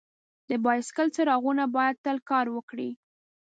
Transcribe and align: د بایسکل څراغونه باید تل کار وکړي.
د 0.49 0.51
بایسکل 0.63 1.07
څراغونه 1.15 1.63
باید 1.75 2.01
تل 2.05 2.17
کار 2.29 2.45
وکړي. 2.55 2.89